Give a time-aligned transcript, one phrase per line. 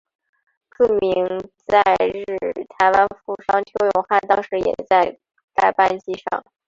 [0.71, 1.13] 著名
[1.67, 2.23] 在日
[2.75, 5.19] 台湾富商邱永汉当时也在
[5.53, 6.43] 该班机上。